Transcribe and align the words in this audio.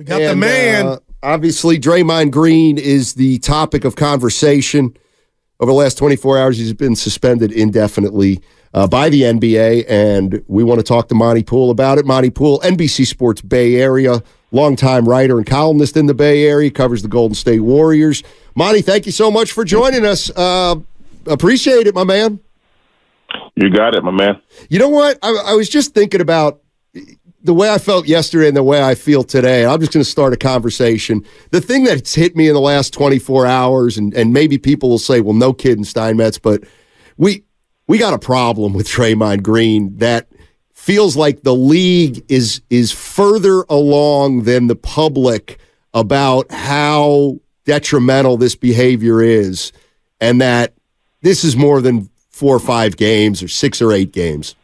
We 0.00 0.06
got 0.06 0.22
and, 0.22 0.30
the 0.30 0.36
man. 0.36 0.86
Uh, 0.86 0.98
obviously, 1.22 1.78
Draymond 1.78 2.30
Green 2.30 2.78
is 2.78 3.12
the 3.12 3.38
topic 3.40 3.84
of 3.84 3.96
conversation. 3.96 4.96
Over 5.60 5.72
the 5.72 5.76
last 5.76 5.98
24 5.98 6.38
hours, 6.38 6.56
he's 6.56 6.72
been 6.72 6.96
suspended 6.96 7.52
indefinitely 7.52 8.40
uh, 8.72 8.86
by 8.86 9.10
the 9.10 9.20
NBA, 9.20 9.84
and 9.90 10.42
we 10.48 10.64
want 10.64 10.80
to 10.80 10.84
talk 10.84 11.08
to 11.08 11.14
Monte 11.14 11.42
Poole 11.42 11.70
about 11.70 11.98
it. 11.98 12.06
Monte 12.06 12.30
Poole, 12.30 12.60
NBC 12.60 13.06
Sports 13.06 13.42
Bay 13.42 13.74
Area, 13.74 14.22
longtime 14.52 15.06
writer 15.06 15.36
and 15.36 15.46
columnist 15.46 15.98
in 15.98 16.06
the 16.06 16.14
Bay 16.14 16.46
Area, 16.46 16.70
covers 16.70 17.02
the 17.02 17.08
Golden 17.08 17.34
State 17.34 17.60
Warriors. 17.60 18.22
Monte, 18.54 18.80
thank 18.80 19.04
you 19.04 19.12
so 19.12 19.30
much 19.30 19.52
for 19.52 19.66
joining 19.66 20.06
us. 20.06 20.30
Uh, 20.34 20.76
appreciate 21.26 21.86
it, 21.86 21.94
my 21.94 22.04
man. 22.04 22.40
You 23.54 23.68
got 23.68 23.94
it, 23.94 24.02
my 24.02 24.12
man. 24.12 24.40
You 24.70 24.78
know 24.78 24.88
what? 24.88 25.18
I, 25.22 25.28
I 25.48 25.52
was 25.52 25.68
just 25.68 25.92
thinking 25.92 26.22
about 26.22 26.62
the 27.42 27.54
way 27.54 27.70
I 27.70 27.78
felt 27.78 28.06
yesterday 28.06 28.48
and 28.48 28.56
the 28.56 28.62
way 28.62 28.82
I 28.82 28.94
feel 28.94 29.22
today, 29.22 29.64
I'm 29.64 29.80
just 29.80 29.92
going 29.92 30.04
to 30.04 30.10
start 30.10 30.32
a 30.32 30.36
conversation. 30.36 31.24
The 31.50 31.60
thing 31.60 31.84
that's 31.84 32.14
hit 32.14 32.36
me 32.36 32.48
in 32.48 32.54
the 32.54 32.60
last 32.60 32.92
24 32.92 33.46
hours, 33.46 33.96
and, 33.96 34.12
and 34.14 34.32
maybe 34.32 34.58
people 34.58 34.90
will 34.90 34.98
say, 34.98 35.20
well, 35.20 35.34
no 35.34 35.52
kidding, 35.52 35.84
Steinmetz, 35.84 36.38
but 36.38 36.62
we 37.16 37.44
we 37.86 37.98
got 37.98 38.14
a 38.14 38.18
problem 38.18 38.72
with 38.72 38.86
Draymond 38.86 39.42
Green 39.42 39.96
that 39.96 40.28
feels 40.74 41.16
like 41.16 41.42
the 41.42 41.54
league 41.54 42.24
is 42.28 42.62
is 42.70 42.92
further 42.92 43.64
along 43.68 44.44
than 44.44 44.68
the 44.68 44.76
public 44.76 45.58
about 45.92 46.50
how 46.52 47.40
detrimental 47.64 48.36
this 48.36 48.54
behavior 48.54 49.20
is, 49.22 49.72
and 50.20 50.40
that 50.40 50.74
this 51.22 51.42
is 51.42 51.56
more 51.56 51.80
than 51.80 52.08
four 52.30 52.54
or 52.54 52.60
five 52.60 52.96
games 52.96 53.42
or 53.42 53.48
six 53.48 53.82
or 53.82 53.92
eight 53.92 54.12
games. 54.12 54.54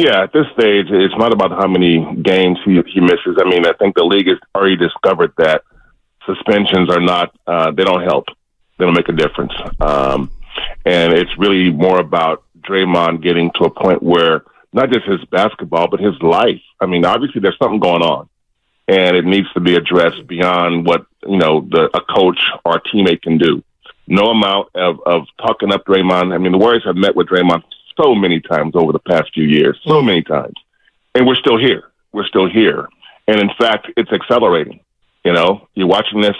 Yeah, 0.00 0.22
at 0.22 0.32
this 0.32 0.46
stage, 0.58 0.86
it's 0.88 1.14
not 1.18 1.30
about 1.34 1.50
how 1.50 1.68
many 1.68 1.98
games 2.22 2.58
he, 2.64 2.80
he 2.86 3.00
misses. 3.00 3.36
I 3.38 3.44
mean, 3.44 3.66
I 3.66 3.74
think 3.74 3.96
the 3.96 4.04
league 4.04 4.28
has 4.28 4.38
already 4.54 4.76
discovered 4.76 5.34
that 5.36 5.62
suspensions 6.24 6.88
are 6.88 7.00
not, 7.00 7.36
uh, 7.46 7.70
they 7.72 7.84
don't 7.84 8.02
help. 8.02 8.24
They 8.78 8.86
don't 8.86 8.94
make 8.94 9.10
a 9.10 9.12
difference. 9.12 9.52
Um, 9.78 10.30
and 10.86 11.12
it's 11.12 11.30
really 11.36 11.70
more 11.70 12.00
about 12.00 12.44
Draymond 12.62 13.22
getting 13.22 13.50
to 13.56 13.64
a 13.64 13.70
point 13.70 14.02
where 14.02 14.44
not 14.72 14.90
just 14.90 15.04
his 15.04 15.22
basketball, 15.26 15.88
but 15.88 16.00
his 16.00 16.14
life. 16.22 16.62
I 16.80 16.86
mean, 16.86 17.04
obviously 17.04 17.42
there's 17.42 17.58
something 17.58 17.80
going 17.80 18.02
on 18.02 18.30
and 18.88 19.18
it 19.18 19.26
needs 19.26 19.52
to 19.52 19.60
be 19.60 19.74
addressed 19.74 20.26
beyond 20.26 20.86
what, 20.86 21.04
you 21.26 21.36
know, 21.36 21.60
the, 21.60 21.90
a 21.94 22.00
coach 22.00 22.40
or 22.64 22.76
a 22.76 22.80
teammate 22.80 23.20
can 23.20 23.36
do. 23.36 23.62
No 24.06 24.28
amount 24.28 24.70
of, 24.74 24.98
of 25.04 25.26
talking 25.36 25.74
up 25.74 25.84
Draymond. 25.84 26.32
I 26.32 26.38
mean, 26.38 26.52
the 26.52 26.58
Warriors 26.58 26.84
have 26.86 26.96
met 26.96 27.14
with 27.14 27.28
Draymond 27.28 27.64
so 28.00 28.14
many 28.14 28.40
times 28.40 28.72
over 28.74 28.92
the 28.92 28.98
past 28.98 29.32
few 29.34 29.44
years, 29.44 29.78
so 29.84 29.94
mm. 29.94 30.06
many 30.06 30.22
times. 30.22 30.54
And 31.14 31.26
we're 31.26 31.36
still 31.36 31.58
here. 31.58 31.84
We're 32.12 32.26
still 32.26 32.48
here. 32.48 32.88
And 33.26 33.40
in 33.40 33.50
fact, 33.58 33.88
it's 33.96 34.12
accelerating. 34.12 34.80
You 35.24 35.32
know, 35.32 35.68
you're 35.74 35.86
watching 35.86 36.20
this 36.20 36.36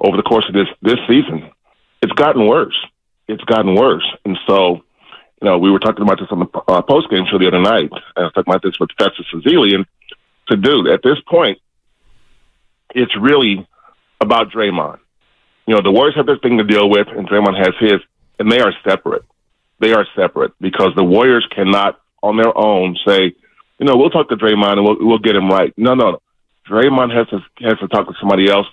over 0.00 0.16
the 0.16 0.22
course 0.22 0.44
of 0.48 0.54
this 0.54 0.68
this 0.80 0.98
season. 1.08 1.50
It's 2.00 2.12
gotten 2.12 2.46
worse. 2.46 2.76
It's 3.28 3.44
gotten 3.44 3.74
worse. 3.74 4.08
And 4.24 4.38
so, 4.46 4.82
you 5.40 5.48
know, 5.48 5.58
we 5.58 5.70
were 5.70 5.78
talking 5.78 6.02
about 6.02 6.18
this 6.18 6.28
on 6.30 6.40
the 6.40 6.60
uh, 6.68 6.82
post 6.82 7.10
game 7.10 7.24
show 7.30 7.38
the 7.38 7.46
other 7.46 7.60
night. 7.60 7.90
I 8.16 8.22
was 8.22 8.32
talking 8.32 8.50
about 8.50 8.62
this 8.62 8.78
with 8.80 8.90
Festus 8.98 9.26
Ezeli, 9.32 9.74
and 9.74 9.86
to 10.48 10.56
do 10.56 10.90
at 10.92 11.02
this 11.02 11.18
point, 11.28 11.58
it's 12.94 13.14
really 13.16 13.66
about 14.20 14.50
Draymond. 14.50 14.98
You 15.66 15.74
know, 15.74 15.82
the 15.82 15.92
Warriors 15.92 16.16
have 16.16 16.26
their 16.26 16.38
thing 16.38 16.58
to 16.58 16.64
deal 16.64 16.88
with, 16.90 17.06
and 17.08 17.28
Draymond 17.28 17.56
has 17.56 17.74
his, 17.78 18.00
and 18.38 18.50
they 18.50 18.60
are 18.60 18.72
separate 18.84 19.24
they 19.82 19.92
are 19.92 20.06
separate 20.16 20.52
because 20.60 20.94
the 20.96 21.04
Warriors 21.04 21.46
cannot, 21.50 22.00
on 22.22 22.36
their 22.36 22.56
own, 22.56 22.96
say, 23.04 23.34
you 23.78 23.86
know, 23.86 23.96
we'll 23.96 24.10
talk 24.10 24.28
to 24.28 24.36
Draymond 24.36 24.74
and 24.74 24.84
we'll, 24.84 24.96
we'll 25.00 25.18
get 25.18 25.34
him 25.34 25.48
right. 25.50 25.74
No, 25.76 25.94
no, 25.94 26.12
no. 26.12 26.22
Draymond 26.68 27.12
has 27.14 27.28
to 27.30 27.40
has 27.66 27.78
to 27.80 27.88
talk 27.88 28.06
to 28.06 28.14
somebody 28.20 28.48
else, 28.48 28.68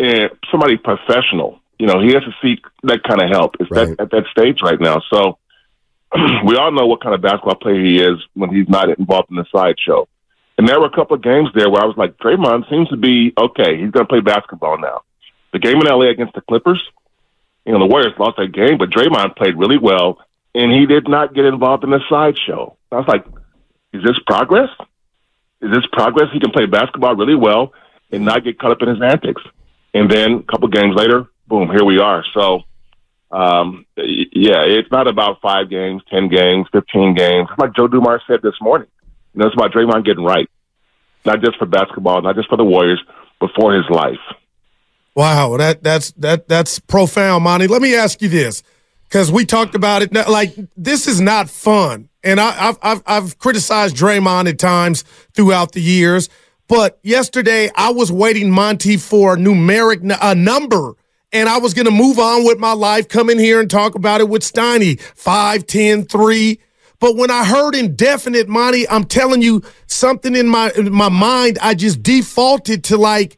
and 0.00 0.30
somebody 0.50 0.76
professional. 0.76 1.60
You 1.78 1.86
know, 1.86 2.00
he 2.00 2.12
has 2.14 2.24
to 2.24 2.34
seek 2.42 2.64
that 2.82 3.04
kind 3.04 3.22
of 3.22 3.30
help. 3.30 3.56
It's 3.60 3.70
right. 3.70 3.96
that 3.96 4.00
at 4.00 4.10
that 4.10 4.24
stage 4.32 4.60
right 4.60 4.80
now. 4.80 5.00
So 5.08 5.38
we 6.44 6.56
all 6.56 6.72
know 6.72 6.86
what 6.86 7.00
kind 7.00 7.14
of 7.14 7.22
basketball 7.22 7.54
player 7.54 7.80
he 7.80 8.02
is 8.02 8.18
when 8.34 8.50
he's 8.50 8.68
not 8.68 8.90
involved 8.98 9.30
in 9.30 9.36
the 9.36 9.46
sideshow. 9.54 10.08
And 10.58 10.68
there 10.68 10.80
were 10.80 10.86
a 10.86 10.94
couple 10.94 11.16
of 11.16 11.22
games 11.22 11.48
there 11.54 11.70
where 11.70 11.82
I 11.82 11.86
was 11.86 11.96
like, 11.96 12.18
Draymond 12.18 12.68
seems 12.68 12.88
to 12.88 12.96
be 12.96 13.32
okay. 13.38 13.80
He's 13.80 13.90
going 13.90 14.04
to 14.04 14.08
play 14.08 14.20
basketball 14.20 14.78
now. 14.78 15.02
The 15.52 15.58
game 15.60 15.76
in 15.76 15.86
LA 15.86 16.10
against 16.10 16.34
the 16.34 16.40
Clippers, 16.42 16.82
you 17.64 17.72
know, 17.72 17.78
the 17.78 17.86
Warriors 17.86 18.14
lost 18.18 18.36
that 18.38 18.52
game, 18.52 18.78
but 18.78 18.90
Draymond 18.90 19.36
played 19.36 19.56
really 19.56 19.78
well, 19.78 20.18
and 20.54 20.72
he 20.72 20.86
did 20.86 21.08
not 21.08 21.34
get 21.34 21.44
involved 21.44 21.84
in 21.84 21.90
the 21.90 22.00
sideshow. 22.08 22.76
I 22.90 22.96
was 22.96 23.08
like, 23.08 23.24
is 23.92 24.02
this 24.02 24.18
progress? 24.26 24.68
Is 25.60 25.70
this 25.72 25.86
progress? 25.92 26.28
He 26.32 26.40
can 26.40 26.50
play 26.50 26.66
basketball 26.66 27.14
really 27.14 27.36
well 27.36 27.72
and 28.10 28.24
not 28.24 28.44
get 28.44 28.58
caught 28.58 28.72
up 28.72 28.82
in 28.82 28.88
his 28.88 29.02
antics. 29.02 29.42
And 29.94 30.10
then 30.10 30.32
a 30.32 30.42
couple 30.42 30.68
games 30.68 30.94
later, 30.96 31.26
boom, 31.46 31.70
here 31.70 31.84
we 31.84 31.98
are. 31.98 32.24
So, 32.34 32.62
um, 33.30 33.86
yeah, 33.96 34.64
it's 34.64 34.90
not 34.90 35.06
about 35.06 35.40
five 35.40 35.70
games, 35.70 36.02
10 36.10 36.28
games, 36.28 36.66
15 36.72 37.14
games. 37.14 37.48
Like 37.58 37.74
Joe 37.74 37.88
Dumars 37.88 38.22
said 38.26 38.40
this 38.42 38.54
morning, 38.60 38.88
you 39.34 39.40
know, 39.40 39.46
it's 39.46 39.54
about 39.54 39.72
Draymond 39.72 40.04
getting 40.04 40.24
right, 40.24 40.48
not 41.24 41.40
just 41.42 41.58
for 41.58 41.66
basketball, 41.66 42.20
not 42.22 42.36
just 42.36 42.48
for 42.48 42.56
the 42.56 42.64
Warriors, 42.64 43.02
but 43.40 43.50
for 43.54 43.74
his 43.74 43.88
life. 43.88 44.20
Wow, 45.14 45.56
that 45.58 45.82
that's 45.82 46.12
that 46.12 46.48
that's 46.48 46.78
profound, 46.78 47.44
Monte. 47.44 47.66
Let 47.66 47.82
me 47.82 47.94
ask 47.94 48.22
you 48.22 48.28
this, 48.28 48.62
because 49.04 49.30
we 49.30 49.44
talked 49.44 49.74
about 49.74 50.02
it. 50.02 50.12
Like 50.12 50.54
this 50.76 51.06
is 51.06 51.20
not 51.20 51.50
fun, 51.50 52.08
and 52.24 52.40
I, 52.40 52.52
have 52.52 52.78
I've 52.82 53.02
I've 53.06 53.38
criticized 53.38 53.94
Draymond 53.94 54.48
at 54.48 54.58
times 54.58 55.04
throughout 55.34 55.72
the 55.72 55.82
years. 55.82 56.30
But 56.66 56.98
yesterday, 57.02 57.70
I 57.76 57.90
was 57.90 58.10
waiting, 58.10 58.50
Monte, 58.50 58.96
for 58.96 59.34
a 59.34 59.36
numeric 59.36 60.16
a 60.22 60.34
number, 60.34 60.94
and 61.30 61.46
I 61.46 61.58
was 61.58 61.74
going 61.74 61.84
to 61.84 61.90
move 61.90 62.18
on 62.18 62.46
with 62.46 62.58
my 62.58 62.72
life, 62.72 63.08
come 63.08 63.28
in 63.28 63.38
here 63.38 63.60
and 63.60 63.70
talk 63.70 63.94
about 63.94 64.22
it 64.22 64.28
with 64.30 64.40
Steiny, 64.40 64.98
5, 64.98 65.66
10, 65.66 66.04
3. 66.04 66.60
But 66.98 67.16
when 67.16 67.30
I 67.30 67.44
heard 67.44 67.74
indefinite, 67.74 68.48
Monte, 68.48 68.88
I'm 68.88 69.04
telling 69.04 69.42
you 69.42 69.62
something 69.86 70.34
in 70.34 70.48
my 70.48 70.70
in 70.74 70.90
my 70.90 71.10
mind, 71.10 71.58
I 71.60 71.74
just 71.74 72.02
defaulted 72.02 72.84
to 72.84 72.96
like 72.96 73.36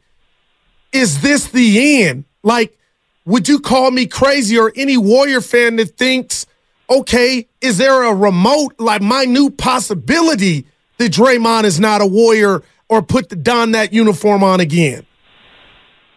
is 0.95 1.21
this 1.21 1.49
the 1.49 2.03
end? 2.03 2.23
Like, 2.41 2.77
would 3.25 3.49
you 3.49 3.59
call 3.59 3.91
me 3.91 4.05
crazy 4.05 4.57
or 4.57 4.71
any 4.75 4.97
Warrior 4.97 5.41
fan 5.41 5.75
that 5.75 5.97
thinks, 5.97 6.45
okay, 6.89 7.47
is 7.59 7.77
there 7.77 8.03
a 8.03 8.13
remote, 8.13 8.75
like 8.79 9.01
minute 9.01 9.57
possibility 9.57 10.65
that 10.97 11.11
Draymond 11.11 11.65
is 11.65 11.79
not 11.79 12.01
a 12.01 12.05
Warrior 12.05 12.63
or 12.87 13.01
put 13.01 13.29
the 13.29 13.35
don 13.35 13.71
that 13.71 13.91
uniform 13.93 14.43
on 14.43 14.59
again? 14.59 15.05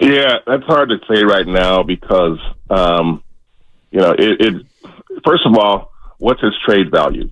Yeah, 0.01 0.39
that's 0.47 0.65
hard 0.65 0.91
to 0.91 0.99
say 1.13 1.25
right 1.25 1.47
now 1.47 1.83
because, 1.83 2.39
um, 2.71 3.25
you 3.91 4.01
know, 4.01 4.13
it, 4.13 4.41
it, 4.41 4.67
first 5.27 5.45
of 5.45 5.57
all, 5.57 5.91
what's 6.19 6.41
his 6.41 6.55
trade 6.65 6.91
value? 6.93 7.29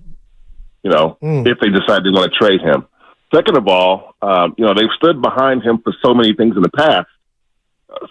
You 0.83 0.91
know, 0.91 1.17
mm. 1.21 1.47
if 1.47 1.59
they 1.59 1.69
decide 1.69 2.03
they 2.03 2.09
want 2.09 2.33
to 2.33 2.37
trade 2.37 2.61
him. 2.61 2.85
Second 3.33 3.57
of 3.57 3.67
all, 3.67 4.15
um, 4.21 4.55
you 4.57 4.65
know, 4.65 4.73
they've 4.73 4.89
stood 4.97 5.21
behind 5.21 5.63
him 5.63 5.79
for 5.81 5.93
so 6.03 6.13
many 6.13 6.33
things 6.33 6.55
in 6.55 6.61
the 6.61 6.71
past 6.71 7.07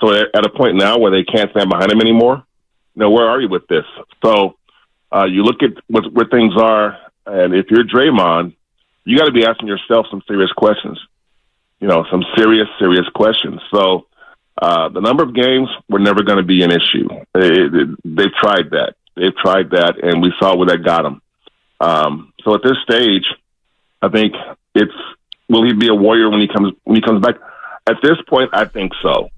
so 0.00 0.12
at 0.12 0.46
a 0.46 0.50
point 0.50 0.76
now 0.76 0.98
where 0.98 1.10
they 1.10 1.24
can't 1.24 1.50
stand 1.50 1.70
behind 1.70 1.92
him 1.92 2.00
anymore, 2.00 2.44
you 2.94 3.00
know, 3.00 3.10
where 3.10 3.28
are 3.28 3.40
you 3.40 3.48
with 3.48 3.66
this? 3.68 3.84
So 4.24 4.56
uh, 5.12 5.26
you 5.26 5.42
look 5.42 5.62
at 5.62 5.70
what, 5.88 6.12
where 6.12 6.26
things 6.26 6.54
are, 6.56 6.98
and 7.26 7.54
if 7.54 7.66
you're 7.70 7.84
Draymond, 7.84 8.54
you 9.04 9.18
got 9.18 9.26
to 9.26 9.32
be 9.32 9.44
asking 9.44 9.68
yourself 9.68 10.06
some 10.10 10.22
serious 10.26 10.50
questions. 10.52 10.98
You 11.80 11.88
know, 11.88 12.06
some 12.10 12.24
serious, 12.36 12.68
serious 12.78 13.06
questions. 13.14 13.60
So 13.70 14.06
uh, 14.60 14.88
the 14.88 15.00
number 15.00 15.22
of 15.22 15.34
games 15.34 15.68
were 15.88 15.98
never 15.98 16.22
going 16.22 16.38
to 16.38 16.44
be 16.44 16.62
an 16.62 16.70
issue. 16.70 17.08
It, 17.34 17.74
it, 17.74 17.88
they've 18.02 18.32
tried 18.40 18.70
that. 18.70 18.94
They've 19.14 19.36
tried 19.36 19.70
that, 19.70 20.02
and 20.02 20.22
we 20.22 20.32
saw 20.38 20.56
where 20.56 20.68
that 20.68 20.84
got 20.84 21.02
them. 21.02 21.22
Um, 21.80 22.32
so 22.42 22.54
at 22.54 22.62
this 22.62 22.78
stage, 22.82 23.26
I 24.00 24.08
think 24.08 24.34
it's 24.74 24.92
will 25.48 25.64
he 25.64 25.74
be 25.74 25.88
a 25.88 25.94
warrior 25.94 26.30
when 26.30 26.40
he 26.40 26.48
comes 26.48 26.72
when 26.84 26.96
he 26.96 27.02
comes 27.02 27.22
back? 27.22 27.36
At 27.86 27.96
this 28.02 28.16
point, 28.26 28.50
I 28.52 28.64
think 28.64 28.92
so 29.02 29.30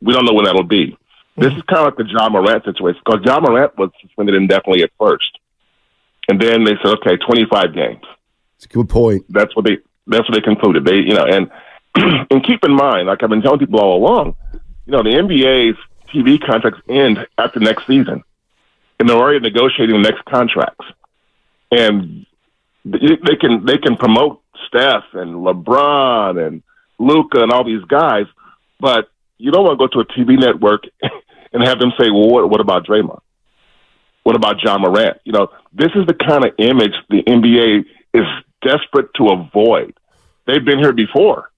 we 0.00 0.12
don't 0.12 0.24
know 0.24 0.34
when 0.34 0.44
that'll 0.44 0.62
be. 0.62 0.96
This 1.36 1.48
mm-hmm. 1.48 1.58
is 1.58 1.64
kind 1.64 1.86
of 1.86 1.98
like 1.98 2.06
the 2.06 2.10
Ja 2.10 2.28
Morant 2.28 2.64
situation 2.64 3.00
because 3.04 3.20
Ja 3.24 3.40
Morant 3.40 3.76
was 3.76 3.90
suspended 4.00 4.34
indefinitely 4.34 4.82
at 4.82 4.90
first, 4.98 5.38
and 6.28 6.40
then 6.40 6.64
they 6.64 6.76
said, 6.82 6.96
okay, 6.98 7.16
25 7.16 7.74
games. 7.74 8.04
It's 8.56 8.64
a 8.64 8.68
good 8.68 8.88
point. 8.88 9.24
That's 9.28 9.54
what 9.54 9.64
they 9.64 9.78
that's 10.06 10.28
what 10.28 10.34
they 10.34 10.40
concluded. 10.40 10.84
They 10.84 10.96
you 10.96 11.14
know, 11.14 11.24
and 11.24 11.50
and 12.30 12.44
keep 12.44 12.64
in 12.64 12.72
mind, 12.72 13.06
like 13.06 13.22
I've 13.22 13.30
been 13.30 13.42
telling 13.42 13.58
people 13.58 13.80
all 13.80 13.98
along, 13.98 14.34
you 14.86 14.92
know, 14.92 15.02
the 15.02 15.10
NBA's 15.10 15.78
TV 16.08 16.40
contracts 16.40 16.80
end 16.88 17.26
after 17.36 17.60
next 17.60 17.86
season, 17.86 18.22
and 18.98 19.08
they're 19.08 19.16
already 19.16 19.40
negotiating 19.40 20.02
the 20.02 20.08
next 20.08 20.24
contracts, 20.24 20.86
and 21.70 22.24
they 22.84 23.36
can 23.38 23.66
they 23.66 23.76
can 23.76 23.96
promote 23.96 24.40
Steph 24.68 25.04
and 25.12 25.34
LeBron 25.34 26.46
and 26.46 26.62
Luka 26.98 27.42
and 27.42 27.52
all 27.52 27.64
these 27.64 27.84
guys, 27.84 28.26
but 28.80 29.10
you 29.38 29.50
don't 29.50 29.64
want 29.64 29.78
to 29.78 29.86
go 29.86 29.92
to 29.92 30.00
a 30.00 30.12
TV 30.12 30.38
network 30.38 30.84
and 31.52 31.62
have 31.62 31.78
them 31.78 31.92
say, 31.98 32.10
"Well, 32.10 32.28
what, 32.28 32.50
what 32.50 32.60
about 32.60 32.86
Draymond? 32.86 33.20
What 34.22 34.36
about 34.36 34.62
Ja 34.62 34.78
Morant?" 34.78 35.18
You 35.24 35.32
know, 35.32 35.48
this 35.72 35.90
is 35.94 36.06
the 36.06 36.14
kind 36.14 36.44
of 36.44 36.52
image 36.58 36.94
the 37.08 37.22
NBA 37.22 37.84
is 38.14 38.26
desperate 38.62 39.12
to 39.14 39.28
avoid. 39.28 39.94
They've 40.46 40.64
been 40.64 40.78
here 40.78 40.92
before. 40.92 41.50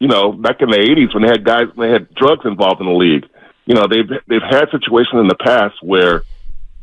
You 0.00 0.08
know, 0.08 0.32
back 0.32 0.60
in 0.60 0.70
the 0.70 0.76
'80s 0.76 1.14
when 1.14 1.22
they 1.22 1.30
had 1.30 1.44
guys, 1.44 1.66
when 1.74 1.88
they 1.88 1.92
had 1.92 2.14
drugs 2.14 2.44
involved 2.44 2.80
in 2.80 2.86
the 2.86 2.92
league. 2.92 3.26
You 3.64 3.74
know, 3.74 3.86
they've 3.88 4.08
they've 4.28 4.48
had 4.48 4.70
situations 4.70 5.20
in 5.20 5.28
the 5.28 5.36
past 5.36 5.74
where 5.82 6.22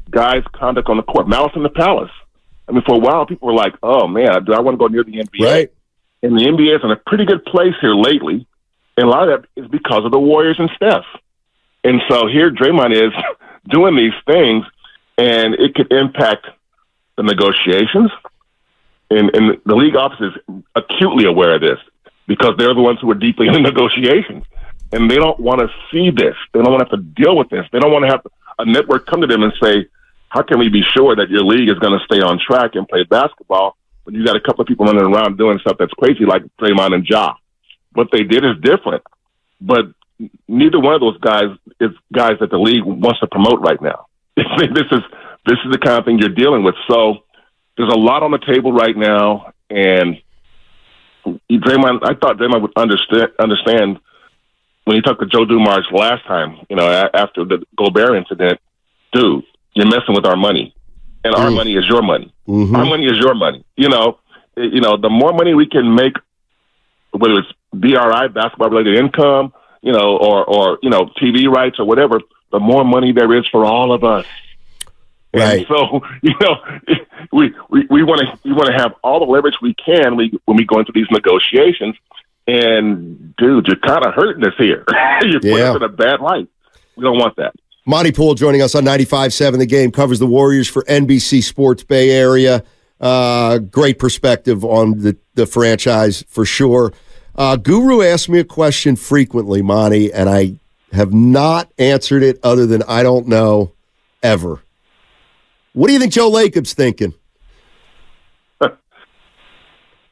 guys' 0.10 0.44
conduct 0.54 0.90
on 0.90 0.98
the 0.98 1.04
court, 1.04 1.28
malice 1.28 1.54
in 1.56 1.64
the 1.64 1.70
palace. 1.70 2.12
I 2.68 2.72
mean, 2.72 2.84
for 2.86 2.96
a 2.96 3.00
while, 3.00 3.26
people 3.26 3.48
were 3.48 3.54
like, 3.54 3.74
"Oh 3.84 4.08
man, 4.08 4.44
do 4.46 4.54
I 4.54 4.60
want 4.60 4.76
to 4.76 4.80
go 4.80 4.88
near 4.88 5.04
the 5.04 5.20
NBA?" 5.20 5.46
Right. 5.46 5.74
And 6.24 6.38
the 6.38 6.44
NBA 6.44 6.78
is 6.78 6.82
in 6.84 6.92
a 6.92 6.96
pretty 6.96 7.26
good 7.26 7.44
place 7.46 7.74
here 7.82 7.94
lately, 7.94 8.48
and 8.98 9.08
a 9.08 9.10
lot 9.10 9.28
of 9.28 9.42
that 9.42 9.62
is 9.62 9.70
because 9.70 10.06
of 10.06 10.12
the 10.12 10.20
Warriors 10.20 10.58
and 10.60 10.70
Steph. 10.76 11.06
And 11.84 12.02
so 12.10 12.28
here, 12.28 12.52
Draymond 12.52 12.94
is 12.94 13.14
doing 13.70 13.96
these 13.96 14.14
things, 14.26 14.66
and 15.18 15.56
it 15.56 15.76
could 15.76 15.92
impact 15.92 16.48
the 17.18 17.24
negotiations. 17.24 18.12
And, 19.10 19.36
and 19.36 19.62
the 19.66 19.76
league 19.76 19.96
office 19.96 20.20
is 20.22 20.64
acutely 20.76 21.26
aware 21.26 21.56
of 21.56 21.62
this 21.62 21.80
because 22.28 22.54
they're 22.58 22.74
the 22.74 22.82
ones 22.82 23.00
who 23.02 23.12
are 23.12 23.16
deeply 23.16 23.48
in 23.50 23.54
the 23.54 23.60
negotiations, 23.60 24.44
and 24.92 25.10
they 25.10 25.16
don't 25.16 25.40
want 25.40 25.60
to 25.60 25.68
see 25.92 26.10
this. 26.10 26.36
They 26.54 26.62
don't 26.62 26.72
want 26.72 26.88
to 26.88 26.96
have 26.96 27.00
to 27.00 27.24
deal 27.24 27.36
with 27.36 27.50
this. 27.50 27.66
They 27.72 27.80
don't 27.80 27.92
want 27.92 28.06
to 28.06 28.12
have 28.12 28.26
a 28.60 28.66
network 28.66 29.06
come 29.08 29.22
to 29.22 29.28
them 29.28 29.44
and 29.44 29.54
say, 29.62 29.88
how 30.30 30.42
can 30.42 30.58
we 30.58 30.70
be 30.70 30.82
sure 30.82 31.16
that 31.16 31.30
your 31.30 31.44
league 31.44 31.70
is 31.70 31.78
going 31.80 31.98
to 31.98 32.04
stay 32.06 32.22
on 32.22 32.40
track 32.40 32.72
and 32.74 32.88
play 32.88 33.04
basketball 33.04 33.78
when 34.04 34.16
you 34.16 34.26
got 34.26 34.36
a 34.36 34.42
couple 34.42 34.62
of 34.62 34.68
people 34.68 34.86
running 34.86 35.04
around 35.04 35.38
doing 35.38 35.60
stuff 35.60 35.78
that's 35.78 35.94
crazy 35.94 36.26
like 36.26 36.44
Draymond 36.60 36.94
and 36.96 37.08
Ja? 37.08 37.36
What 37.94 38.08
they 38.12 38.24
did 38.24 38.44
is 38.46 38.56
different, 38.62 39.04
but 39.62 39.86
neither 40.48 40.80
one 40.80 40.94
of 40.94 41.02
those 41.02 41.18
guys 41.20 41.56
is 41.80 41.92
guys 42.12 42.34
that 42.40 42.50
the 42.50 42.58
league 42.58 42.84
wants 42.84 43.20
to 43.20 43.28
promote 43.28 43.60
right 43.62 43.82
now. 43.82 44.08
this 44.36 44.46
is 44.92 45.02
this 45.46 45.58
is 45.66 45.72
the 45.72 45.78
kind 45.78 46.00
of 46.00 46.06
thing 46.06 46.20
you're 46.20 46.30
dealing 46.30 46.64
with. 46.64 46.76
So 46.90 47.20
there's 47.78 47.92
a 47.92 47.98
lot 47.98 48.24
on 48.24 48.32
the 48.32 48.40
table 48.40 48.72
right 48.72 48.96
now, 48.96 49.52
and 49.70 50.18
Draymond. 51.26 52.00
I 52.04 52.14
thought 52.16 52.38
Draymond 52.38 52.62
would 52.62 52.74
understand 52.78 53.30
understand 53.40 54.00
when 54.86 54.96
he 54.98 55.02
talked 55.02 55.22
to 55.22 55.28
Joe 55.28 55.46
Dumars 55.46 55.88
last 55.92 56.26
time. 56.26 56.58
You 56.70 56.76
know, 56.76 56.88
after 57.14 57.46
the 57.46 57.64
Gobert 57.78 58.16
incident, 58.18 58.60
dude 59.14 59.44
you're 59.76 59.88
messing 59.88 60.14
with 60.14 60.26
our 60.28 60.36
money, 60.36 60.72
and 61.24 61.34
our 61.34 61.48
Mm. 61.50 61.56
money 61.56 61.76
is 61.76 61.88
your 61.88 62.04
money. 62.04 62.32
Mhm. 62.48 62.76
Our 62.78 62.86
money 62.86 63.06
is 63.08 63.18
your 63.18 63.34
money. 63.34 63.64
You 63.76 63.90
know, 63.90 64.20
Eh, 64.56 64.70
you 64.72 64.82
know, 64.82 64.98
the 64.98 65.10
more 65.10 65.34
money 65.34 65.56
we 65.56 65.66
can 65.66 65.96
make, 65.96 66.14
whether 67.12 67.40
it's 67.40 67.48
BRI, 67.74 68.28
basketball 68.34 68.70
related 68.70 68.98
income, 68.98 69.54
you 69.82 69.92
know, 69.92 70.18
or 70.18 70.46
or 70.46 70.80
you 70.82 70.90
know, 70.90 71.10
TV 71.22 71.48
rights 71.48 71.80
or 71.80 71.86
whatever, 71.86 72.20
the 72.52 72.60
more 72.60 72.84
money 72.86 73.12
there 73.12 73.34
is 73.38 73.46
for 73.48 73.66
all 73.66 73.92
of 73.94 74.04
us. 74.04 74.26
Right. 75.34 75.60
And 75.60 75.68
so 75.68 76.02
you 76.22 76.34
know, 76.40 76.56
we 77.32 77.54
we 77.70 77.88
we 77.90 78.04
want 78.04 78.22
to 78.22 78.40
we 78.48 78.54
want 78.54 78.68
to 78.68 78.74
have 78.74 78.94
all 79.04 79.20
the 79.20 79.26
leverage 79.32 79.56
we 79.62 79.74
can 79.74 80.16
we, 80.16 80.40
when 80.46 80.58
we 80.58 80.66
go 80.66 80.80
into 80.80 80.92
these 80.94 81.08
negotiations. 81.12 81.96
And 82.46 83.34
dude, 83.38 83.68
you're 83.68 83.78
kind 83.78 84.06
of 84.06 84.14
hurting 84.14 84.46
us 84.46 84.54
here. 84.58 84.84
you're 85.22 85.40
putting 85.40 85.58
Yeah. 85.58 85.72
us 85.72 85.76
in 85.78 85.84
a 85.84 85.90
bad 85.90 86.20
light. 86.20 86.48
We 86.98 87.04
don't 87.04 87.18
want 87.18 87.36
that. 87.38 87.54
Monte 87.86 88.12
Poole 88.14 88.36
joining 88.36 88.62
us 88.62 88.76
on 88.76 88.84
95.7 88.84 89.58
The 89.58 89.66
Game, 89.66 89.92
covers 89.92 90.20
the 90.20 90.28
Warriors 90.28 90.68
for 90.70 90.84
NBC 90.84 91.44
Sports 91.44 91.84
Bay 91.84 92.12
Area. 92.12 92.64
Uh, 93.00 93.58
great 93.58 94.00
perspective 94.00 94.64
on 94.64 95.00
the, 95.00 95.18
the 95.34 95.46
franchise 95.46 96.24
for 96.30 96.46
sure. 96.46 96.94
Uh, 97.36 97.56
Guru 97.56 98.02
asks 98.02 98.30
me 98.30 98.40
a 98.40 98.44
question 98.44 98.96
frequently, 98.96 99.62
Monte, 99.62 100.14
and 100.14 100.30
I 100.30 100.56
have 100.92 101.14
not 101.14 101.72
answered 101.80 102.24
it 102.24 102.40
other 102.44 102.66
than 102.66 102.84
I 102.84 103.02
don't 103.02 103.28
know 103.28 103.74
ever. 104.22 104.62
What 105.74 105.88
do 105.88 105.94
you 105.94 106.00
think 106.00 106.14
Joe 106.14 106.30
Lacob's 106.30 106.74
thinking? 106.74 107.14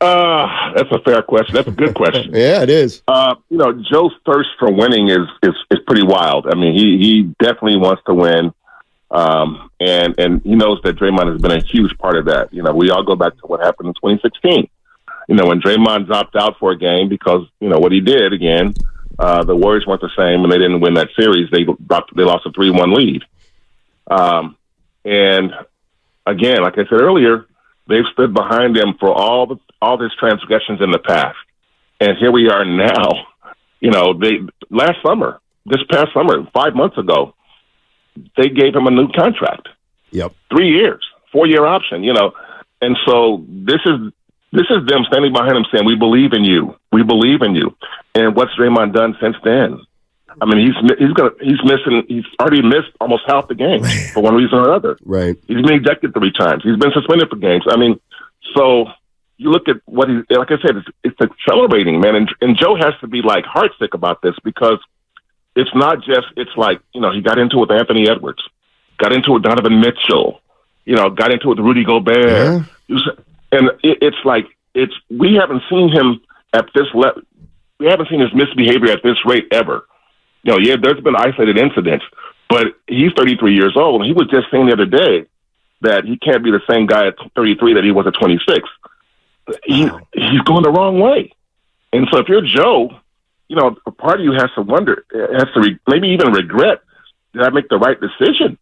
Uh, 0.01 0.73
that's 0.73 0.91
a 0.91 0.99
fair 1.05 1.21
question. 1.21 1.53
That's 1.53 1.67
a 1.67 1.71
good 1.71 1.93
question. 1.93 2.31
Yeah, 2.33 2.63
it 2.63 2.71
is. 2.71 3.03
Uh, 3.07 3.35
you 3.49 3.57
know, 3.57 3.71
Joe's 3.71 4.11
thirst 4.25 4.49
for 4.57 4.71
winning 4.71 5.09
is 5.09 5.27
is 5.43 5.53
is 5.69 5.77
pretty 5.85 6.01
wild. 6.01 6.47
I 6.51 6.55
mean, 6.55 6.73
he 6.73 6.97
he 6.97 7.21
definitely 7.39 7.77
wants 7.77 8.01
to 8.07 8.15
win, 8.15 8.51
um, 9.11 9.69
and 9.79 10.19
and 10.19 10.41
he 10.41 10.55
knows 10.55 10.79
that 10.85 10.95
Draymond 10.95 11.31
has 11.31 11.39
been 11.39 11.51
a 11.51 11.63
huge 11.63 11.95
part 11.99 12.17
of 12.17 12.25
that. 12.25 12.51
You 12.51 12.63
know, 12.63 12.73
we 12.73 12.89
all 12.89 13.03
go 13.03 13.15
back 13.15 13.33
to 13.33 13.41
what 13.45 13.59
happened 13.59 13.89
in 13.89 13.93
2016. 13.93 14.67
You 15.27 15.35
know, 15.35 15.45
when 15.45 15.61
Draymond 15.61 16.07
dropped 16.07 16.35
out 16.35 16.57
for 16.59 16.71
a 16.71 16.77
game 16.77 17.09
because 17.09 17.47
you 17.59 17.69
know 17.69 17.79
what 17.79 17.91
he 17.91 18.01
did 18.01 18.33
again. 18.33 18.73
Uh, 19.19 19.43
the 19.43 19.55
Warriors 19.55 19.85
weren't 19.85 20.01
the 20.01 20.09
same, 20.17 20.41
and 20.43 20.51
they 20.51 20.57
didn't 20.57 20.79
win 20.79 20.95
that 20.95 21.09
series. 21.19 21.49
They 21.51 21.63
dropped. 21.63 22.15
They 22.15 22.23
lost 22.23 22.45
a 22.47 22.51
three-one 22.51 22.91
lead. 22.93 23.21
Um, 24.09 24.55
and 25.05 25.51
again, 26.25 26.61
like 26.63 26.73
I 26.73 26.85
said 26.89 27.01
earlier, 27.01 27.45
they've 27.87 28.05
stood 28.13 28.33
behind 28.33 28.75
him 28.77 28.95
for 28.99 29.11
all 29.13 29.45
the 29.47 29.57
all 29.81 29.99
his 30.01 30.11
transgressions 30.19 30.81
in 30.81 30.91
the 30.91 30.99
past, 30.99 31.37
and 31.99 32.17
here 32.17 32.31
we 32.31 32.49
are 32.49 32.65
now. 32.65 33.09
You 33.79 33.91
know, 33.91 34.13
they 34.13 34.39
last 34.69 34.97
summer, 35.05 35.39
this 35.65 35.81
past 35.91 36.07
summer, 36.13 36.47
five 36.53 36.73
months 36.75 36.97
ago, 36.97 37.35
they 38.37 38.49
gave 38.49 38.75
him 38.75 38.87
a 38.87 38.91
new 38.91 39.07
contract, 39.11 39.67
Yep. 40.11 40.33
three 40.49 40.69
years, 40.69 41.03
four 41.31 41.47
year 41.47 41.65
option. 41.65 42.03
You 42.03 42.13
know, 42.13 42.31
and 42.81 42.97
so 43.07 43.43
this 43.47 43.81
is 43.85 44.11
this 44.51 44.67
is 44.69 44.85
them 44.87 45.03
standing 45.07 45.33
behind 45.33 45.55
him 45.57 45.65
saying, 45.71 45.85
"We 45.85 45.95
believe 45.95 46.33
in 46.33 46.43
you. 46.43 46.75
We 46.91 47.03
believe 47.03 47.41
in 47.41 47.55
you." 47.55 47.75
And 48.15 48.35
what's 48.35 48.53
Draymond 48.55 48.93
done 48.93 49.15
since 49.21 49.35
then? 49.43 49.79
I 50.41 50.45
mean, 50.45 50.65
he's 50.65 50.97
he's 50.97 51.13
gonna 51.13 51.31
he's 51.41 51.63
missing. 51.63 52.03
He's 52.07 52.25
already 52.39 52.61
missed 52.61 52.91
almost 52.99 53.23
half 53.27 53.47
the 53.47 53.55
game 53.55 53.83
for 54.13 54.21
one 54.21 54.35
reason 54.35 54.59
or 54.59 54.69
another. 54.69 54.97
Right. 55.03 55.37
He's 55.47 55.61
been 55.61 55.73
ejected 55.73 56.13
three 56.13 56.31
times. 56.31 56.63
He's 56.63 56.77
been 56.77 56.91
suspended 56.93 57.29
for 57.29 57.35
games. 57.35 57.63
I 57.69 57.77
mean, 57.77 57.99
so 58.55 58.85
you 59.37 59.49
look 59.49 59.67
at 59.67 59.77
what 59.85 60.07
he, 60.07 60.21
like 60.29 60.51
I 60.51 60.61
said, 60.61 60.77
it's, 60.77 60.87
it's 61.03 61.21
accelerating, 61.21 61.99
man. 61.99 62.15
And, 62.15 62.29
and 62.41 62.57
Joe 62.57 62.75
has 62.75 62.93
to 63.01 63.07
be 63.07 63.21
like 63.21 63.43
heartsick 63.43 63.93
about 63.93 64.21
this 64.21 64.35
because 64.43 64.77
it's 65.55 65.73
not 65.73 65.97
just, 66.03 66.27
it's 66.37 66.55
like, 66.55 66.79
you 66.93 67.01
know, 67.01 67.11
he 67.11 67.21
got 67.21 67.39
into 67.39 67.57
it 67.57 67.61
with 67.61 67.71
Anthony 67.71 68.07
Edwards, 68.07 68.43
got 68.99 69.11
into 69.11 69.31
it 69.31 69.33
with 69.33 69.43
Donovan 69.43 69.81
Mitchell, 69.81 70.41
you 70.85 70.95
know, 70.95 71.09
got 71.09 71.31
into 71.31 71.47
it 71.51 71.57
with 71.57 71.59
Rudy 71.65 71.83
Gobert. 71.83 72.17
Yeah. 72.29 72.63
Was- 72.87 73.09
and 73.51 73.69
it, 73.83 73.97
it's 74.01 74.23
like, 74.25 74.45
it's, 74.73 74.93
we 75.09 75.35
haven't 75.35 75.63
seen 75.69 75.89
him 75.89 76.21
at 76.53 76.65
this 76.73 76.87
level. 76.93 77.21
We 77.79 77.87
haven't 77.87 78.09
seen 78.09 78.19
his 78.19 78.33
misbehavior 78.33 78.91
at 78.91 79.03
this 79.03 79.17
rate 79.25 79.47
ever. 79.51 79.85
You 80.43 80.53
know, 80.53 80.59
yeah, 80.59 80.75
there's 80.81 81.01
been 81.01 81.15
isolated 81.15 81.57
incidents, 81.57 82.05
but 82.49 82.67
he's 82.87 83.11
33 83.17 83.53
years 83.55 83.73
old, 83.75 84.01
and 84.01 84.07
he 84.07 84.13
was 84.13 84.27
just 84.27 84.47
saying 84.51 84.67
the 84.67 84.73
other 84.73 84.85
day 84.85 85.25
that 85.81 86.05
he 86.05 86.17
can't 86.17 86.43
be 86.43 86.51
the 86.51 86.61
same 86.69 86.85
guy 86.85 87.07
at 87.07 87.15
33 87.35 87.73
that 87.75 87.83
he 87.83 87.91
was 87.91 88.05
at 88.07 88.13
26. 88.19 88.69
He, 89.65 89.89
he's 90.13 90.41
going 90.41 90.63
the 90.63 90.71
wrong 90.71 90.99
way, 90.99 91.33
and 91.91 92.07
so 92.11 92.19
if 92.19 92.29
you're 92.29 92.45
Joe, 92.45 92.91
you 93.47 93.55
know, 93.55 93.75
a 93.85 93.91
part 93.91 94.19
of 94.19 94.23
you 94.23 94.31
has 94.33 94.49
to 94.55 94.61
wonder, 94.61 95.05
has 95.11 95.47
to 95.55 95.59
re- 95.61 95.79
maybe 95.87 96.09
even 96.09 96.31
regret, 96.31 96.81
did 97.33 97.41
I 97.41 97.49
make 97.49 97.67
the 97.69 97.77
right 97.77 97.97
decision 97.99 98.57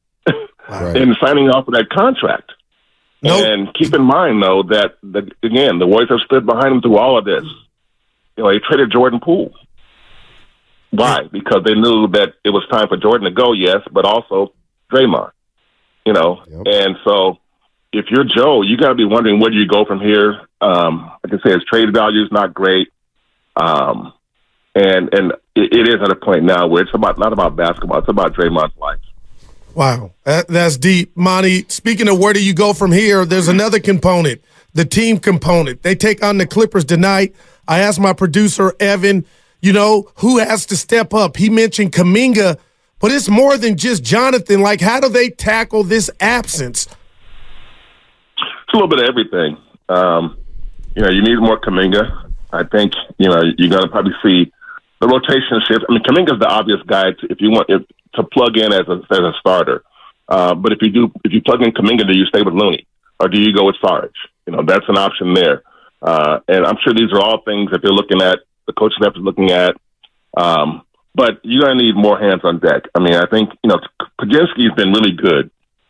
Right. 0.69 0.95
in 0.97 1.15
signing 1.21 1.49
off 1.49 1.67
of 1.67 1.73
that 1.73 1.89
contract? 1.89 2.51
Nope. 3.21 3.45
And 3.45 3.73
keep 3.73 3.93
in 3.93 4.01
mind, 4.03 4.41
though, 4.41 4.63
that 4.69 4.95
the, 5.03 5.29
again, 5.43 5.79
the 5.79 5.87
Warriors 5.87 6.09
have 6.09 6.19
stood 6.25 6.45
behind 6.45 6.73
him 6.75 6.81
through 6.81 6.97
all 6.97 7.17
of 7.17 7.25
this. 7.25 7.43
You 8.37 8.43
know, 8.43 8.51
they 8.51 8.59
traded 8.59 8.91
Jordan 8.91 9.19
Poole. 9.19 9.53
Why? 10.91 11.23
Because 11.31 11.63
they 11.65 11.75
knew 11.75 12.07
that 12.09 12.33
it 12.43 12.49
was 12.49 12.65
time 12.71 12.87
for 12.87 12.97
Jordan 12.97 13.25
to 13.25 13.31
go, 13.31 13.53
yes, 13.53 13.79
but 13.91 14.05
also 14.05 14.53
Draymond. 14.91 15.31
You 16.05 16.13
know, 16.13 16.41
Yep. 16.49 16.63
and 16.65 16.95
so 17.05 17.37
if 17.91 18.05
you're 18.09 18.23
Joe, 18.23 18.61
you 18.61 18.77
got 18.77 18.89
to 18.89 18.95
be 18.95 19.05
wondering 19.05 19.39
where 19.39 19.51
do 19.51 19.57
you 19.57 19.67
go 19.67 19.85
from 19.85 19.99
here. 19.99 20.41
Um, 20.61 21.11
like 21.23 21.33
I 21.33 21.47
say, 21.49 21.53
his 21.53 21.63
trade 21.65 21.93
value 21.93 22.23
is 22.23 22.31
not 22.31 22.53
great, 22.53 22.87
um, 23.55 24.13
and 24.73 25.13
and 25.13 25.33
it, 25.55 25.73
it 25.73 25.87
is 25.87 25.95
at 26.01 26.09
a 26.11 26.15
point 26.15 26.43
now 26.45 26.67
where 26.67 26.81
it's 26.83 26.93
about 26.93 27.19
not 27.19 27.33
about 27.33 27.55
basketball; 27.55 27.99
it's 27.99 28.09
about 28.09 28.33
Draymond's 28.33 28.75
life. 28.77 28.99
Wow, 29.75 30.11
that's 30.23 30.77
deep, 30.77 31.15
Monte. 31.15 31.65
Speaking 31.69 32.09
of 32.09 32.19
where 32.19 32.33
do 32.33 32.43
you 32.43 32.53
go 32.53 32.73
from 32.73 32.91
here, 32.91 33.25
there's 33.25 33.47
another 33.47 33.79
component, 33.79 34.41
the 34.73 34.85
team 34.85 35.19
component. 35.19 35.83
They 35.83 35.95
take 35.95 36.23
on 36.23 36.37
the 36.37 36.47
Clippers 36.47 36.85
tonight. 36.85 37.35
I 37.67 37.79
asked 37.79 37.99
my 37.99 38.13
producer 38.13 38.73
Evan, 38.79 39.25
you 39.61 39.71
know, 39.71 40.11
who 40.15 40.39
has 40.39 40.65
to 40.67 40.75
step 40.75 41.13
up. 41.13 41.37
He 41.37 41.49
mentioned 41.49 41.91
Kuminga, 41.91 42.57
but 42.99 43.11
it's 43.11 43.29
more 43.29 43.57
than 43.57 43.77
just 43.77 44.03
Jonathan. 44.03 44.61
Like, 44.61 44.81
how 44.81 44.99
do 44.99 45.07
they 45.07 45.29
tackle 45.29 45.83
this 45.83 46.09
absence? 46.19 46.87
It's 48.37 48.73
a 48.73 48.75
little 48.75 48.89
bit 48.89 48.99
of 48.99 49.09
everything. 49.09 49.57
Um, 49.87 50.37
you 50.95 51.03
know, 51.03 51.09
you 51.09 51.21
need 51.21 51.37
more 51.39 51.59
Kuminga. 51.59 52.31
I 52.51 52.63
think 52.63 52.93
you 53.17 53.29
know 53.29 53.43
you're 53.57 53.69
going 53.69 53.83
to 53.83 53.89
probably 53.89 54.13
see 54.23 54.51
the 54.99 55.07
rotation 55.07 55.61
shift. 55.67 55.85
I 55.87 55.93
mean, 55.93 56.03
Kuminga's 56.03 56.39
the 56.39 56.47
obvious 56.47 56.79
guy 56.85 57.11
to, 57.11 57.27
if 57.29 57.39
you 57.39 57.51
want 57.51 57.69
if, 57.69 57.81
to 58.15 58.23
plug 58.23 58.57
in 58.57 58.73
as 58.73 58.87
a 58.87 59.01
as 59.11 59.19
a 59.19 59.33
starter. 59.39 59.83
Uh, 60.27 60.53
but 60.53 60.71
if 60.71 60.79
you 60.81 60.89
do, 60.89 61.11
if 61.23 61.33
you 61.33 61.41
plug 61.41 61.61
in 61.61 61.71
Kuminga, 61.71 62.07
do 62.07 62.15
you 62.15 62.25
stay 62.25 62.41
with 62.41 62.53
Looney 62.53 62.85
or 63.19 63.27
do 63.27 63.39
you 63.39 63.53
go 63.53 63.65
with 63.65 63.75
Sarge? 63.81 64.13
You 64.45 64.53
know, 64.53 64.63
that's 64.63 64.85
an 64.87 64.97
option 64.97 65.33
there. 65.33 65.63
Uh, 66.01 66.39
and 66.47 66.65
I'm 66.65 66.77
sure 66.83 66.93
these 66.93 67.11
are 67.11 67.19
all 67.19 67.41
things 67.41 67.71
that 67.71 67.81
they're 67.81 67.91
looking 67.91 68.21
at. 68.21 68.39
The 68.67 68.73
coaching 68.73 68.97
staff 69.01 69.13
is 69.15 69.23
looking 69.23 69.51
at. 69.51 69.75
Um, 70.37 70.83
but 71.15 71.39
you're 71.43 71.63
going 71.63 71.77
to 71.77 71.83
need 71.83 71.95
more 71.95 72.19
hands 72.19 72.41
on 72.43 72.59
deck. 72.59 72.83
I 72.95 72.99
mean, 72.99 73.15
I 73.15 73.25
think 73.25 73.49
you 73.63 73.69
know 73.69 73.79
Podziemski's 74.21 74.75
been 74.75 74.93
really 74.93 75.11
good. 75.11 75.49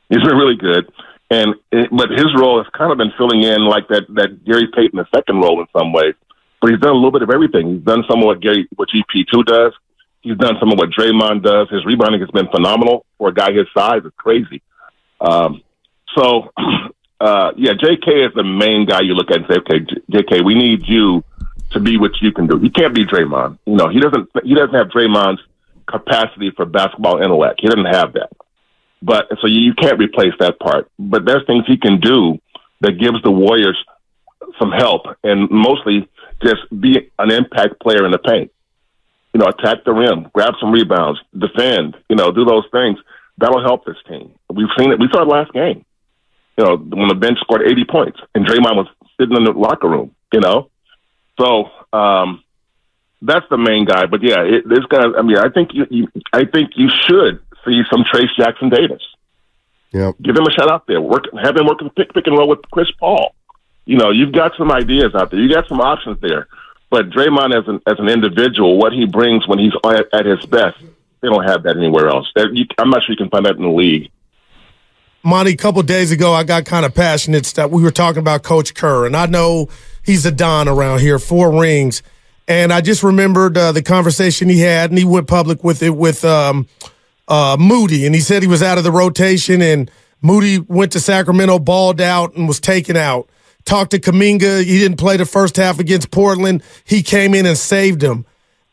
He's 0.10 0.24
been 0.24 0.38
really 0.38 0.56
good, 0.56 0.92
and 1.30 1.56
it, 1.72 1.90
but 1.92 2.10
his 2.10 2.34
role 2.36 2.64
has 2.64 2.72
kind 2.76 2.92
of 2.92 2.98
been 2.98 3.12
filling 3.18 3.44
in 3.44 3.62
like 3.66 3.88
that 3.90 4.08
that 4.16 4.44
Gary 4.46 4.68
Payton 4.74 4.98
the 4.98 5.06
second 5.14 5.42
role 5.42 5.60
in 5.60 5.68
some 5.78 5.94
ways. 5.94 6.16
But 6.62 6.72
he's 6.72 6.80
done 6.80 6.92
a 6.92 6.96
little 6.96 7.12
bit 7.12 7.22
of 7.22 7.30
everything. 7.30 7.76
He's 7.76 7.84
done 7.84 8.04
some 8.10 8.20
of 8.20 8.26
what 8.26 8.42
Gary, 8.42 8.68
what 8.76 8.90
GP 8.90 9.26
two 9.32 9.44
does. 9.44 9.74
He's 10.22 10.38
done 10.38 10.56
some 10.60 10.72
of 10.72 10.78
what 10.78 10.90
Draymond 10.90 11.44
does. 11.44 11.70
His 11.70 11.86
rebounding 11.86 12.20
has 12.22 12.30
been 12.32 12.48
phenomenal 12.50 13.06
for 13.18 13.30
a 13.30 13.34
guy 13.34 13.54
his 13.54 13.68
size. 13.74 14.02
It's 14.04 14.16
crazy. 14.18 14.62
Um, 15.22 15.64
so, 16.18 16.52
uh, 17.22 17.52
yeah, 17.56 17.74
J.K. 17.74 18.12
is 18.12 18.34
the 18.36 18.44
main 18.44 18.86
guy 18.86 19.02
you 19.02 19.14
look 19.14 19.32
at 19.32 19.38
and 19.38 19.46
say, 19.50 19.60
okay, 19.60 19.86
J.K., 20.10 20.42
we 20.42 20.56
need 20.56 20.88
you 20.88 21.24
to 21.72 21.80
be 21.80 21.98
what 21.98 22.12
you 22.22 22.32
can 22.32 22.48
do. 22.48 22.60
You 22.62 22.72
can't 22.72 22.94
be 22.94 23.06
Draymond. 23.06 23.60
You 23.66 23.76
know, 23.76 23.88
he 23.90 24.00
doesn't. 24.00 24.30
He 24.44 24.56
doesn't 24.56 24.74
have 24.74 24.88
Draymond's 24.88 25.42
capacity 25.88 26.52
for 26.56 26.66
basketball 26.66 27.22
intellect. 27.22 27.60
He 27.62 27.68
doesn't 27.68 27.86
have 27.86 28.14
that. 28.14 28.32
But 29.02 29.30
so 29.42 29.48
you, 29.48 29.62
you 29.62 29.74
can't 29.74 30.00
replace 30.00 30.34
that 30.40 30.60
part. 30.60 30.90
But 30.98 31.26
there's 31.26 31.46
things 31.46 31.66
he 31.68 31.78
can 31.78 32.00
do 32.00 32.40
that 32.82 33.00
gives 33.00 33.22
the 33.24 33.32
Warriors 33.32 33.78
some 34.60 34.72
help, 34.72 35.04
and 35.24 35.50
mostly 35.50 36.08
just 36.42 36.62
be 36.80 37.12
an 37.18 37.32
impact 37.32 37.80
player 37.82 38.06
in 38.06 38.12
the 38.12 38.20
paint. 38.20 38.52
You 39.34 39.40
know, 39.40 39.48
attack 39.48 39.84
the 39.86 39.94
rim, 39.94 40.30
grab 40.34 40.56
some 40.60 40.72
rebounds, 40.72 41.20
defend. 41.38 41.96
You 42.10 42.16
know, 42.16 42.32
do 42.32 42.46
those 42.46 42.66
things. 42.72 42.98
That'll 43.38 43.62
help 43.62 43.86
this 43.86 43.98
team. 44.08 44.34
We've 44.50 44.68
seen 44.78 44.92
it. 44.92 45.00
We 45.00 45.08
saw 45.12 45.22
it 45.22 45.28
last 45.28 45.54
game. 45.54 45.86
You 46.58 46.66
know, 46.66 46.78
when 46.78 47.08
the 47.08 47.16
bench 47.16 47.40
scored 47.40 47.62
80 47.62 47.86
points 47.86 48.20
and 48.36 48.46
Draymond 48.46 48.76
was 48.76 48.88
sitting 49.20 49.38
in 49.38 49.44
the 49.44 49.52
locker 49.52 49.88
room. 49.88 50.16
You 50.34 50.42
know, 50.42 50.70
so 51.40 51.70
um, 51.94 52.44
that's 53.22 53.46
the 53.50 53.58
main 53.58 53.86
guy. 53.86 54.06
But 54.06 54.22
yeah, 54.24 54.44
it, 54.44 54.68
this 54.68 54.86
guy. 54.90 55.04
I 55.18 55.22
mean, 55.22 55.38
I 55.38 55.50
think 55.50 55.74
you, 55.74 55.88
you, 55.90 56.08
I 56.34 56.46
think 56.46 56.72
you 56.76 56.90
should 56.90 57.42
see 57.66 57.82
some 57.90 58.04
Trayce 58.04 58.36
Jackson 58.38 58.70
Davis. 58.70 59.02
Yeah, 59.92 60.12
give 60.22 60.36
him 60.36 60.46
a 60.46 60.52
shot 60.52 60.72
out 60.72 60.86
there. 60.88 61.02
Work, 61.02 61.26
have 61.42 61.56
him 61.58 61.66
work 61.66 61.80
pick 61.96 62.14
pick 62.14 62.28
and 62.28 62.38
roll 62.38 62.48
with 62.48 62.60
Chris 62.72 62.92
Paul. 63.00 63.34
You 63.86 63.98
know, 63.98 64.12
you've 64.12 64.34
got 64.34 64.52
some 64.58 64.72
ideas 64.72 65.16
out 65.16 65.32
there. 65.32 65.40
You 65.40 65.50
got 65.50 65.68
some 65.68 65.82
options 65.82 66.20
there. 66.22 66.48
But 66.90 67.10
Draymond, 67.10 67.58
as 67.58 67.68
an 67.68 67.82
as 67.86 68.00
an 68.00 68.10
individual, 68.10 68.78
what 68.78 68.94
he 68.94 69.06
brings 69.06 69.48
when 69.48 69.60
he's 69.60 69.74
at, 69.86 70.08
at 70.14 70.26
his 70.26 70.46
best, 70.46 70.78
they 71.22 71.28
don't 71.28 71.44
have 71.44 71.64
that 71.64 71.78
anywhere 71.78 72.10
else. 72.10 72.28
That, 72.36 72.54
you, 72.54 72.66
I'm 72.78 72.90
not 72.90 73.04
sure 73.04 73.14
you 73.14 73.18
can 73.18 73.30
find 73.30 73.46
that 73.46 73.56
in 73.56 73.64
the 73.64 73.70
league. 73.70 74.12
Monte, 75.22 75.52
a 75.52 75.58
couple 75.58 75.84
days 75.84 76.12
ago, 76.12 76.34
I 76.34 76.44
got 76.44 76.66
kind 76.66 76.86
of 76.86 76.96
passionate 76.96 77.46
stuff. 77.46 77.72
We 77.72 77.84
were 77.84 77.92
talking 77.92 78.20
about 78.20 78.42
Coach 78.42 78.74
Kerr, 78.74 79.06
and 79.06 79.18
I 79.18 79.26
know 79.26 79.68
he's 80.04 80.26
a 80.26 80.32
don 80.32 80.68
around 80.68 81.02
here, 81.02 81.20
four 81.20 81.60
rings. 81.60 82.02
And 82.48 82.74
I 82.74 82.82
just 82.82 83.04
remembered 83.04 83.58
uh, 83.58 83.72
the 83.74 83.84
conversation 83.84 84.50
he 84.50 84.60
had, 84.62 84.90
and 84.90 84.98
he 84.98 85.06
went 85.06 85.28
public 85.28 85.64
with 85.64 85.84
it 85.84 85.92
with 85.92 86.26
um, 86.26 86.68
uh, 87.28 87.58
Moody, 87.60 88.06
and 88.06 88.16
he 88.16 88.22
said 88.22 88.42
he 88.42 88.48
was 88.48 88.64
out 88.64 88.78
of 88.78 88.84
the 88.84 88.92
rotation, 88.92 89.62
and 89.62 89.92
Moody 90.22 90.58
went 90.58 90.94
to 90.94 91.00
Sacramento, 91.00 91.60
balled 91.60 92.02
out, 92.02 92.36
and 92.36 92.48
was 92.48 92.60
taken 92.60 92.98
out. 92.98 93.30
Talked 93.66 93.92
to 93.92 94.00
Kuminga, 94.00 94.64
he 94.64 94.80
didn't 94.80 94.98
play 94.98 95.18
the 95.18 95.26
first 95.26 95.56
half 95.58 95.80
against 95.80 96.10
Portland. 96.12 96.64
He 96.86 97.04
came 97.04 97.34
in 97.36 97.46
and 97.46 97.58
saved 97.58 98.02
him. 98.02 98.26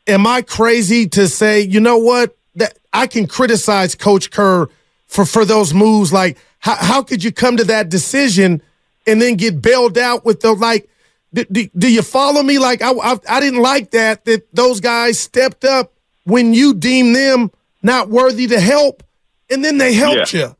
Am 0.07 0.27
I 0.27 0.41
crazy 0.43 1.07
to 1.09 1.29
say, 1.29 1.61
you 1.61 1.81
know 1.81 1.99
what? 1.99 2.37
That 2.55 2.79
I 2.93 3.07
can 3.07 3.27
criticize 3.27 3.95
Coach 3.95 4.31
Kerr 4.31 4.69
for 5.07 5.27
for 5.27 5.45
those 5.45 5.75
moves. 5.75 6.13
Like, 6.13 6.39
how, 6.61 6.77
how 6.77 7.03
could 7.03 7.23
you 7.23 7.31
come 7.33 7.59
to 7.59 7.65
that 7.65 7.91
decision 7.91 8.63
and 9.07 9.21
then 9.21 9.35
get 9.35 9.61
bailed 9.61 9.99
out 9.99 10.25
with 10.25 10.41
the 10.41 10.53
like? 10.55 10.89
Do, 11.35 11.45
do, 11.53 11.69
do 11.77 11.93
you 11.93 12.01
follow 12.01 12.43
me? 12.43 12.59
Like, 12.59 12.81
I, 12.81 12.93
I 12.93 13.19
I 13.29 13.41
didn't 13.41 13.61
like 13.61 13.91
that 13.91 14.25
that 14.25 14.47
those 14.55 14.81
guys 14.81 15.19
stepped 15.19 15.65
up 15.67 15.93
when 16.25 16.55
you 16.55 16.73
deemed 16.73 17.15
them 17.15 17.51
not 17.83 18.09
worthy 18.09 18.47
to 18.47 18.59
help, 18.61 19.03
and 19.51 19.63
then 19.63 19.77
they 19.77 19.93
helped 19.93 20.33
Yeah. 20.33 20.41
you. 20.47 20.57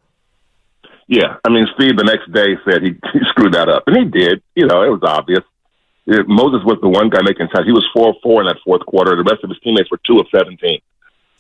Yeah, 1.09 1.37
I 1.45 1.51
mean, 1.51 1.67
Steve 1.75 1.97
the 1.97 2.05
next 2.05 2.33
day 2.33 2.59
said 2.65 2.83
he, 2.83 2.99
he 3.13 3.21
screwed 3.29 3.55
that 3.55 3.69
up, 3.69 3.85
and 3.87 3.97
he 3.97 4.05
did. 4.05 4.43
You 4.55 4.67
know, 4.67 4.83
it 4.83 4.91
was 4.91 5.03
obvious. 5.05 5.45
It, 6.07 6.27
Moses 6.29 6.65
was 6.65 6.79
the 6.81 6.89
one 6.89 7.11
guy 7.11 7.23
making 7.23 7.49
shots. 7.49 7.67
He 7.67 7.73
was 7.73 7.87
four 7.93 8.15
four 8.23 8.41
in 8.41 8.47
that 8.47 8.59
fourth 8.65 8.85
quarter. 8.87 9.17
The 9.17 9.29
rest 9.29 9.45
of 9.45 9.51
his 9.51 9.59
teammates 9.61 9.91
were 9.91 10.01
two 10.07 10.19
of 10.19 10.27
seventeen. 10.35 10.81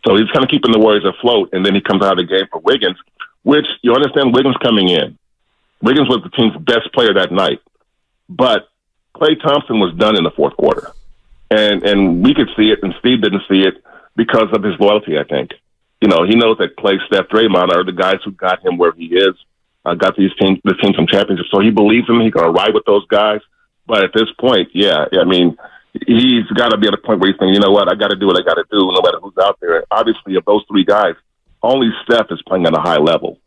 So 0.06 0.16
he's 0.16 0.30
kind 0.30 0.44
of 0.44 0.50
keeping 0.50 0.70
the 0.70 0.78
Warriors 0.78 1.04
afloat, 1.04 1.50
and 1.52 1.66
then 1.66 1.74
he 1.74 1.80
comes 1.80 2.02
out 2.04 2.12
of 2.12 2.18
the 2.18 2.32
game 2.32 2.46
for 2.50 2.60
Wiggins, 2.60 2.96
which 3.42 3.66
you 3.82 3.92
understand 3.92 4.32
Wiggins 4.32 4.56
coming 4.62 4.88
in. 4.88 5.18
Wiggins 5.82 6.08
was 6.08 6.22
the 6.22 6.30
team's 6.30 6.56
best 6.56 6.92
player 6.94 7.14
that 7.14 7.32
night, 7.32 7.60
but 8.28 8.68
Klay 9.16 9.40
Thompson 9.40 9.80
was 9.80 9.94
done 9.94 10.16
in 10.16 10.22
the 10.22 10.30
fourth 10.30 10.56
quarter, 10.56 10.92
and 11.50 11.82
and 11.82 12.24
we 12.24 12.34
could 12.34 12.48
see 12.56 12.70
it, 12.70 12.82
and 12.82 12.94
Steve 13.00 13.22
didn't 13.22 13.42
see 13.48 13.62
it 13.62 13.82
because 14.14 14.48
of 14.52 14.62
his 14.62 14.78
loyalty. 14.78 15.18
I 15.18 15.24
think, 15.24 15.52
you 16.00 16.08
know, 16.08 16.24
he 16.24 16.34
knows 16.36 16.58
that 16.58 16.76
Klay, 16.76 16.98
Steph, 17.06 17.28
Draymond 17.28 17.74
are 17.74 17.84
the 17.84 17.92
guys 17.92 18.20
who 18.24 18.30
got 18.30 18.64
him 18.64 18.78
where 18.78 18.92
he 18.92 19.06
is, 19.06 19.34
uh, 19.86 19.94
got 19.94 20.16
these 20.16 20.30
teams, 20.38 20.58
the 20.64 20.74
team 20.74 20.92
some 20.96 21.06
championships. 21.06 21.48
So 21.52 21.60
he 21.60 21.70
believes 21.70 22.08
in 22.08 22.16
him. 22.16 22.22
He 22.22 22.30
can 22.30 22.52
ride 22.52 22.74
with 22.74 22.84
those 22.86 23.06
guys. 23.06 23.40
But 23.86 24.02
at 24.04 24.10
this 24.12 24.28
point, 24.40 24.68
yeah, 24.74 25.06
I 25.18 25.24
mean, 25.24 25.56
he's 26.06 26.44
got 26.56 26.70
to 26.70 26.76
be 26.76 26.88
at 26.88 26.94
a 26.94 26.98
point 26.98 27.20
where 27.20 27.30
he's 27.30 27.38
saying, 27.38 27.54
you 27.54 27.60
know 27.60 27.70
what, 27.70 27.88
I 27.90 27.94
got 27.94 28.08
to 28.08 28.16
do 28.16 28.26
what 28.26 28.36
I 28.38 28.44
got 28.44 28.54
to 28.54 28.64
do, 28.70 28.78
no 28.92 29.00
matter 29.00 29.18
who's 29.22 29.38
out 29.40 29.58
there. 29.60 29.84
Obviously, 29.90 30.34
of 30.36 30.44
those 30.44 30.62
three 30.68 30.84
guys, 30.84 31.14
only 31.62 31.90
Steph 32.04 32.26
is 32.30 32.42
playing 32.48 32.66
at 32.66 32.74
a 32.76 32.80
high 32.80 32.98
level. 32.98 33.38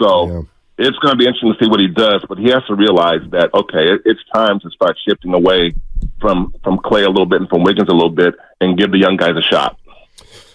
So 0.00 0.28
Yeah. 0.28 0.42
it's 0.78 0.96
going 0.98 1.12
to 1.12 1.16
be 1.16 1.26
interesting 1.26 1.52
to 1.52 1.64
see 1.64 1.68
what 1.68 1.80
he 1.80 1.88
does. 1.88 2.24
But 2.28 2.38
he 2.38 2.50
has 2.50 2.64
to 2.66 2.74
realize 2.74 3.20
that 3.32 3.52
okay, 3.52 3.92
it, 3.94 4.02
it's 4.04 4.20
time 4.32 4.60
to 4.60 4.70
start 4.70 4.96
shifting 5.06 5.34
away 5.34 5.74
from 6.20 6.54
from 6.62 6.78
Klay 6.78 7.04
a 7.04 7.08
little 7.10 7.26
bit 7.26 7.40
and 7.40 7.48
from 7.50 7.64
Wiggins 7.64 7.88
a 7.88 7.92
little 7.94 8.10
bit, 8.10 8.34
and 8.60 8.78
give 8.78 8.92
the 8.92 8.98
young 8.98 9.16
guys 9.16 9.34
a 9.36 9.42
shot. 9.42 9.76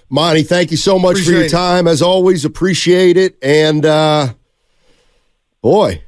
Monte, 0.09 0.43
thank 0.43 0.71
you 0.71 0.77
so 0.77 0.99
much 0.99 1.17
for 1.17 1.31
your 1.31 1.39
Appreciate 1.41 1.45
it. 1.45 1.49
time. 1.49 1.87
As 1.87 2.01
always, 2.01 2.45
appreciate 2.45 3.17
it. 3.17 3.37
And 3.41 3.85
uh, 3.85 4.33
boy, 5.63 6.03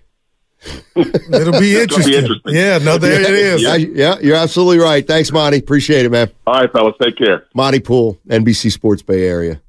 It'll 0.96 1.60
be 1.60 1.80
interesting. 1.80 2.14
interesting. 2.14 2.54
Yeah, 2.56 2.78
no, 2.80 2.98
there 2.98 3.22
it 3.22 3.30
is. 3.30 3.62
yeah, 3.62 3.76
yeah, 3.76 4.20
you're 4.20 4.36
absolutely 4.36 4.80
right. 4.80 5.06
Thanks, 5.06 5.32
Monte. 5.32 5.58
Appreciate 5.60 6.06
it, 6.06 6.12
man. 6.12 6.32
All 6.48 6.56
right, 6.60 6.72
fellas, 6.72 6.96
take 7.02 7.18
care. 7.18 7.46
Monte 7.54 7.80
Poole, 7.82 8.18
NBC 8.28 8.72
Sports 8.72 9.02
Bay 9.02 9.28
Area. 9.28 9.62